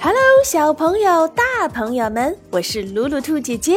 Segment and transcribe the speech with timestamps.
[0.00, 3.76] Hello，小朋友、大朋友们，我是鲁鲁兔姐姐。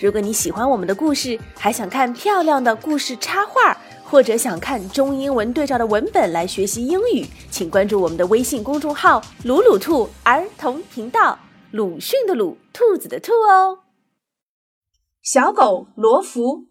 [0.00, 11.38] 如果你喜欢我们的故事，还想看漂亮的故事插画，或者想看中英文对照的文本来学习英语，请关注我们的微信公众号“鲁鲁兔儿童频道”。
[11.70, 13.80] 鲁迅的鲁，兔子的兔哦。
[15.22, 16.64] 小狗罗福，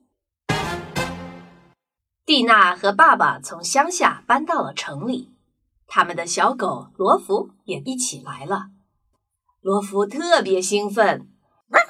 [2.25, 5.35] 蒂娜和爸爸从乡下搬到了城里，
[5.85, 8.69] 他们的小狗罗福也一起来了。
[9.67, 11.27] 罗福特别兴奋，
[11.73, 11.81] 他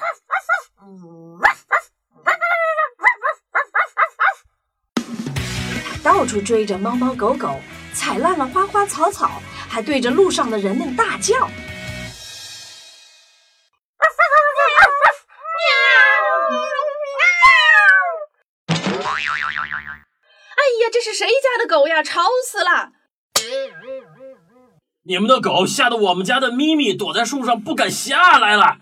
[6.02, 7.60] 到处追着猫猫狗狗，
[7.94, 11.36] 踩烂了花花草草，还对着路上的人们大叫。
[11.36, 11.50] 哎
[20.82, 22.02] 呀这是谁家的狗呀？
[22.02, 22.90] 吵死了！
[25.08, 28.76] 你们的狗吓得我们家的咪咪躲在树上不敢下来了。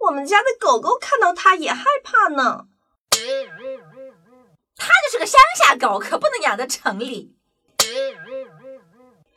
[0.00, 2.66] 我们家的狗狗看到它也害怕呢。
[4.76, 7.36] 它就是个乡下狗，可不能养在城里。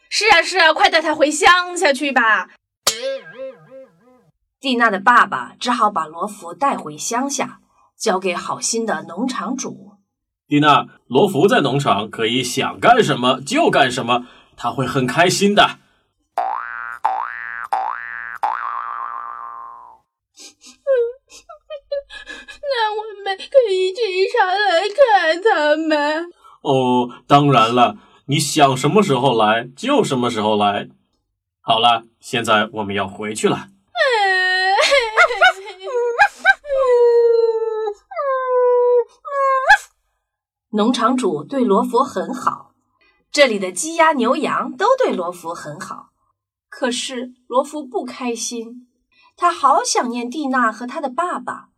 [0.09, 2.49] 是啊是啊，快带它回乡下去吧。
[4.59, 7.59] 蒂娜的爸爸只好把罗福带回乡下，
[7.95, 9.91] 交给好心的农场主。
[10.47, 15.63] 蒂娜，罗福在农场可以想干什么就干什么，他会很开心的。
[22.73, 26.31] 那我们可以经常来看他们。
[26.61, 30.89] 哦，当然了，你想什么时候来就什么时候来。
[31.61, 33.67] 好了，现在我们要回去了。
[40.73, 42.70] 农场主对罗佛很好，
[43.31, 46.09] 这里的鸡鸭牛羊都对罗福很好。
[46.67, 48.89] 可是罗福不开心，
[49.37, 51.69] 他好想念蒂娜和他的爸爸。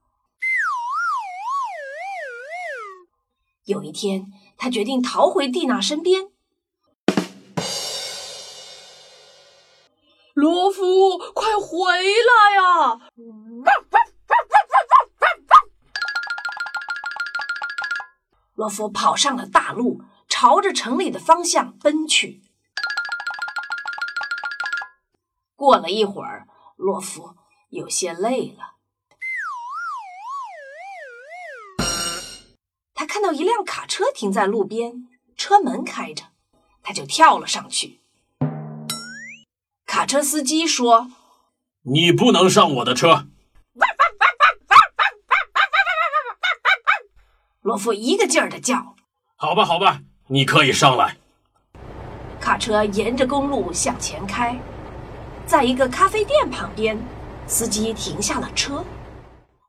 [3.65, 6.31] 有一天，他决定逃回蒂娜身边。
[10.33, 12.99] 罗福，快回来呀！
[18.55, 20.01] 罗弗跑上了大路，
[20.43, 22.41] 朝着城里的方向奔去。
[25.55, 27.37] 过了一会儿，洛夫
[27.69, 28.73] 有些累了，
[32.93, 36.25] 他看到一辆卡车停在路边，车门开着，
[36.81, 38.01] 他就跳了上去。
[39.85, 41.09] 卡车司机说
[41.87, 43.27] ：“你不能上我的车。”
[47.63, 48.97] 罗夫一个劲儿的叫
[49.37, 51.17] ：“好吧，好吧，你可以上来。”
[52.39, 54.59] 卡车沿着公路向前开，
[55.45, 57.01] 在一个咖啡店旁边，
[57.47, 58.83] 司机停下了车。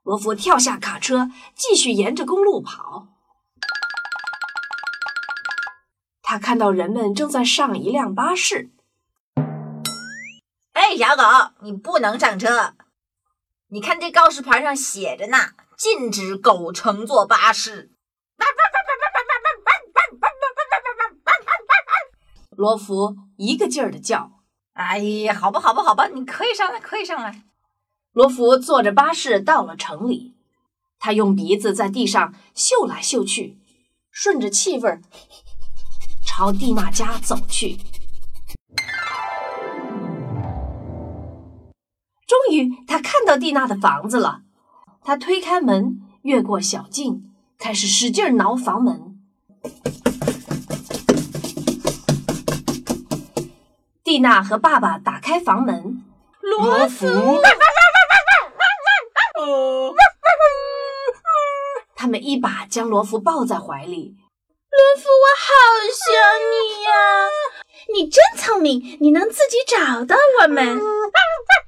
[0.02, 3.06] 罗福跳下卡车，继续沿着公路跑。
[6.20, 8.70] 他看到人们正在上一辆巴士。
[10.72, 11.22] 哎，小狗，
[11.60, 12.74] 你不能上车！
[13.68, 15.38] 你看这告示牌上写着呢。
[15.76, 17.90] 禁止狗乘坐巴士。
[22.64, 24.40] 罗福一个劲儿的叫
[24.72, 27.42] ：“哎呀，好吧，好吧，好吧，你可以上来，可以上来。”
[28.12, 30.34] 罗福坐着巴士到了城里，
[30.98, 33.58] 他用鼻子在地上嗅来嗅去，
[34.10, 35.02] 顺着气味儿
[36.26, 37.76] 朝蒂娜家走去。
[42.26, 44.40] 终于，他看到蒂娜的房子了。
[45.02, 49.20] 他推开门，越过小径，开始使劲挠房门。
[54.14, 56.04] 蒂娜和爸爸打开房门，
[56.40, 57.04] 罗福，
[61.96, 64.14] 他们一把将罗福抱在怀里。
[64.70, 65.50] 罗福，我好
[65.90, 66.06] 想
[66.52, 66.92] 你呀！
[67.92, 70.80] 你真聪明，你能自己找到我们。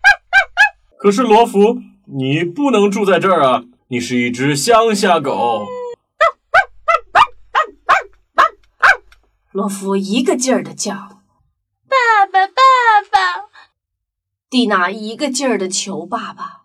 [1.01, 1.79] 可是罗福。
[2.17, 3.65] 你不能住在这儿啊！
[3.89, 5.67] 你是一只乡下狗。
[9.51, 10.95] 罗福一个劲儿的叫
[11.91, 11.97] ：“爸
[12.27, 12.53] 爸，爸
[13.11, 13.49] 爸！”
[14.49, 16.63] 蒂娜一个劲儿的求爸爸。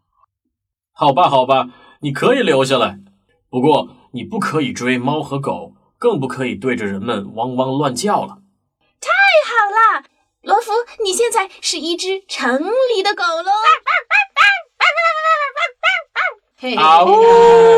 [0.94, 1.69] 好吧，好吧，
[2.01, 3.00] 你可以留下来，
[3.50, 8.39] 不过你不可以追猫和狗，更不可以对着人们汪汪乱叫了。
[9.00, 9.10] 太
[9.50, 10.06] 好了，
[10.42, 10.72] 罗福，
[11.04, 12.60] 你现在是一只城
[12.95, 13.51] 里的狗喽。
[16.77, 17.71] 啊呜！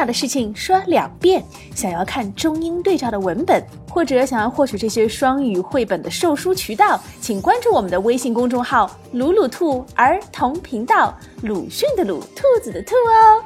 [0.00, 1.44] 重要的事情说两遍。
[1.74, 11.14] 想要看中英对照的文本，或者想要获取这些双语绘本的售书渠道，请关注我们的微信公众号“鲁鲁兔儿童频道”，
[11.44, 13.44] 鲁迅的鲁，兔子的兔哦。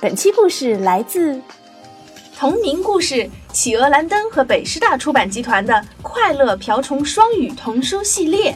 [0.00, 1.38] 本期故事来自
[2.34, 8.52] 同名故事企鹅蓝灯和北师大出版集团的《快乐瓢虫双语童书系列》。